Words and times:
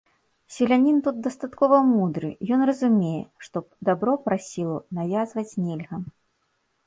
Селянін 0.53 0.95
тут 1.07 1.17
дастаткова 1.25 1.81
мудры, 1.89 2.31
ён 2.55 2.61
разумее, 2.69 3.21
што 3.47 3.57
дабро 3.89 4.13
праз 4.25 4.41
сілу 4.53 4.77
навязваць 5.01 5.57
нельга. 5.67 5.97